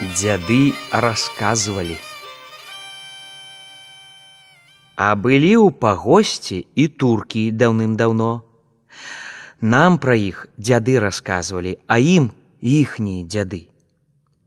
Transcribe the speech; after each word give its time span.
дзяды 0.00 0.74
расказвалі. 0.90 1.94
А 4.98 5.14
былі 5.14 5.54
ў 5.62 5.70
пагосці 5.70 6.66
і 6.74 6.86
туркі 6.98 7.54
даўным-даўно. 7.54 8.42
Нам 9.62 9.98
пра 10.02 10.18
іх 10.18 10.50
дзяды 10.58 10.98
расказвалі, 10.98 11.78
а 11.86 12.02
ім 12.02 12.34
іхнія 12.58 13.22
дзяды. 13.22 13.70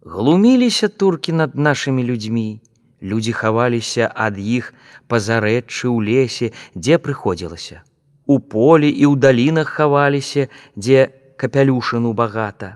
Глуміліся 0.03 0.91
туркі 0.91 1.31
над 1.31 1.55
нашымі 1.55 2.03
людзьмі. 2.03 2.59
Людзі 2.99 3.31
хаваліся 3.31 4.11
ад 4.11 4.35
іх 4.35 4.73
пазарэчы 5.07 5.87
ў 5.87 5.97
лесе, 6.03 6.51
дзе 6.75 6.99
прыходзілася. 6.99 7.87
У 8.27 8.43
полі 8.43 8.91
і 8.91 9.05
ў 9.07 9.15
далінах 9.15 9.71
хаваліся, 9.79 10.51
дзе 10.75 11.07
капялюшыну 11.39 12.11
багата. 12.11 12.75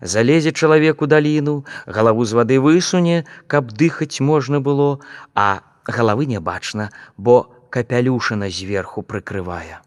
Залезе 0.00 0.52
чалавек 0.52 1.02
у 1.02 1.06
даліну, 1.06 1.64
галаву 1.86 2.24
з 2.24 2.32
вады 2.38 2.58
высуне, 2.60 3.24
каб 3.46 3.72
дыхаць 3.72 4.20
можна 4.20 4.60
было, 4.60 5.00
а 5.34 5.60
галавы 5.84 6.26
не 6.26 6.40
бачна, 6.40 6.90
бо 7.16 7.48
капялюшына 7.70 8.50
зверху 8.50 9.02
прыкрывае. 9.02 9.80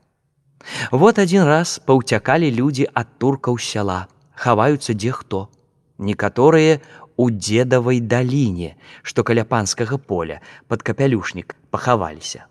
Вот 0.91 1.19
адзін 1.19 1.43
раз 1.49 1.79
паўцякалі 1.85 2.51
людзі 2.53 2.87
ад 2.93 3.17
туркаў 3.17 3.57
сяла, 3.57 4.05
хаваюцца 4.35 4.93
дзе 4.93 5.11
хто. 5.11 5.49
Некаторыя 5.97 6.81
у 7.17 7.29
дзедавай 7.29 7.99
даліне, 7.99 8.75
што 9.03 9.23
каля 9.23 9.45
панскага 9.45 9.97
поля 9.97 10.41
пад 10.67 10.81
капялюшнік 10.81 11.55
пахаваліся. 11.69 12.45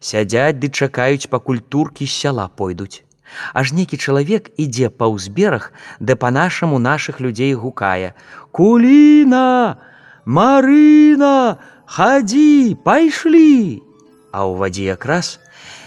Сядзяць 0.00 0.58
ды 0.58 0.70
чакаюць, 0.70 1.30
пакуль 1.30 1.62
туркі 1.74 2.06
з 2.06 2.12
сяла 2.12 2.48
пойдуць. 2.48 3.02
Аж 3.52 3.72
нейкі 3.72 3.96
чалавек 3.96 4.50
ідзе 4.56 4.90
па 4.90 5.08
ўзберах, 5.12 5.72
да 6.00 6.16
па-нашаму 6.16 6.78
нашых 6.78 7.20
людзей 7.20 7.54
гукае: 7.54 8.14
«Куліна, 8.56 9.78
Марына, 10.24 11.58
хадзі, 11.86 12.74
пайшлі! 12.84 13.82
А 14.32 14.48
ў 14.48 14.52
вадзе 14.58 14.84
якраз 14.90 15.38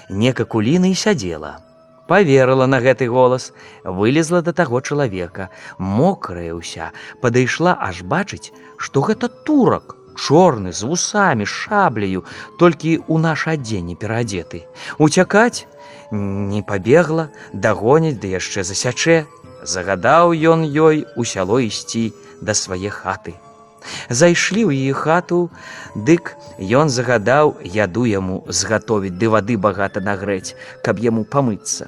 нека 0.09 0.45
куліна 0.45 0.93
і 0.93 0.95
сядзела. 0.95 1.59
Паверыла 2.07 2.65
на 2.71 2.79
гэты 2.79 3.11
голас, 3.11 3.51
вылезла 3.83 4.39
да 4.41 4.53
таго 4.55 4.79
чалавека, 4.79 5.49
мокрая 5.75 6.55
ўся, 6.55 6.95
падышла 7.19 7.75
аж 7.75 8.07
бачыць, 8.07 8.55
што 8.79 9.03
гэта 9.03 9.27
турак, 9.27 9.96
чорны 10.17 10.73
з 10.73 10.83
вусамі, 10.83 11.45
шабляю, 11.45 12.25
толькі 12.59 12.97
ў 13.05 13.15
наш 13.21 13.47
адзенне 13.47 13.95
пераадзеты. 13.95 14.65
Уцякаць 14.97 15.69
не 16.11 16.61
пабегла, 16.65 17.29
дагоніць 17.53 18.17
ды 18.17 18.27
да 18.27 18.37
яшчэ 18.41 18.65
засячэ, 18.67 19.17
загадаў 19.63 20.33
ён 20.33 20.65
ёй 20.65 21.05
у 21.15 21.23
сяло 21.23 21.59
ісці 21.61 22.11
да 22.41 22.53
свае 22.53 22.89
хаты. 22.89 23.37
Зайшлі 24.09 24.65
ў 24.67 24.71
яе 24.89 24.93
хату, 24.93 25.49
дык 25.95 26.35
ён 26.59 26.89
загадаў 26.89 27.55
яду 27.63 28.03
яму 28.09 28.43
згатовіць 28.47 29.15
ды 29.15 29.29
вады 29.31 29.55
багата 29.57 30.03
нагрэць, 30.03 30.55
каб 30.83 30.99
яму 30.99 31.23
памыцца. 31.23 31.87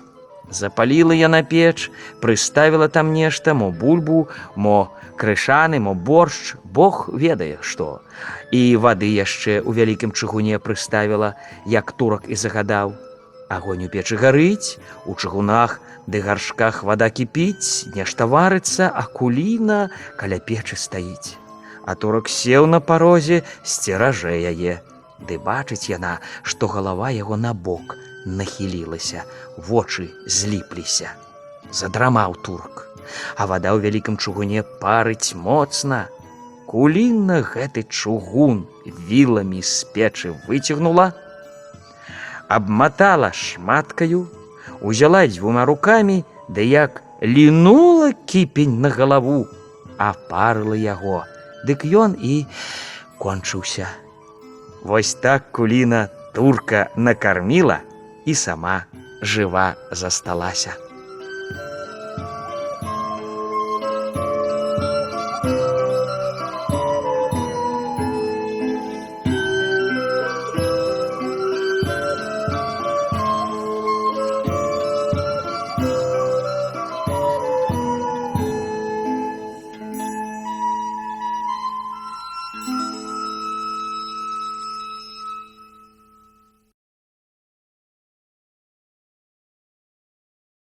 Запаліла 0.50 1.14
яна 1.14 1.44
печ, 1.44 1.92
прыставіла 2.22 2.89
там 2.89 3.14
нешта, 3.14 3.53
мо 3.53 3.69
бульбу, 3.72 4.28
мо 4.56 4.89
крышаны, 5.19 5.80
мо 5.80 5.94
боршч, 5.94 6.56
Бог 6.64 7.09
ведае 7.14 7.59
што. 7.61 8.02
І 8.52 8.80
вады 8.81 9.11
яшчэ 9.11 9.59
ў 9.61 9.69
вялікім 9.75 10.16
чыгуне 10.16 10.58
прыставіла, 10.58 11.36
як 11.67 11.91
турак 11.91 12.25
і 12.25 12.36
загадаў. 12.36 12.95
Агонь 13.50 13.86
у 13.86 13.89
печы 13.89 14.17
гарыць, 14.17 14.78
у 15.06 15.14
чыгунах 15.14 15.81
ды 16.09 16.22
гаршках 16.25 16.81
вада 16.84 17.09
кіпіць, 17.09 17.94
нешта 17.94 18.25
варыцца, 18.25 18.90
а 18.90 19.06
куліна 19.06 19.90
каля 20.18 20.40
печы 20.41 20.78
стаіць. 20.78 21.38
А 21.85 21.94
турак 21.94 22.29
сеў 22.29 22.66
на 22.66 22.79
парозе, 22.79 23.44
сцеражэ 23.62 24.38
яе. 24.53 24.81
Ды 25.28 25.38
бачыць 25.38 25.90
яна, 25.91 26.19
што 26.44 26.68
галава 26.68 27.09
яго 27.16 27.38
на 27.38 27.53
бок, 27.53 27.97
нахілілася, 28.25 29.24
вочы 29.57 30.09
зліпліся. 30.28 31.12
Задрамаў 31.72 32.35
турк, 32.46 32.88
а 33.35 33.46
вада 33.46 33.75
ў 33.75 33.84
вялікім 33.84 34.18
чугуне 34.18 34.63
парыць 34.81 35.35
моцна. 35.35 36.07
Кулінна 36.69 37.41
гэты 37.41 37.84
чугун 37.90 38.66
віламі 38.85 39.62
з 39.66 39.85
печы 39.94 40.34
выцягнула, 40.47 41.13
абматала 42.47 43.31
шматкаю, 43.34 44.28
узяла 44.81 45.25
дзвюма 45.28 45.66
рукамі, 45.66 46.24
да 46.47 46.62
як 46.62 47.01
лінула 47.22 48.13
кіпень 48.25 48.81
на 48.81 48.90
галаву, 48.90 49.47
а 49.97 50.13
парыла 50.30 50.78
яго, 50.78 51.25
дык 51.66 51.84
ён 51.86 52.16
і 52.16 52.46
кончыўся. 53.19 53.90
Вось 54.84 55.13
так 55.13 55.51
куліна 55.51 56.07
турка 56.34 56.90
накарміла, 56.95 57.79
і 58.25 58.35
сама 58.35 58.85
жыва 59.22 59.73
засталася. 59.91 60.88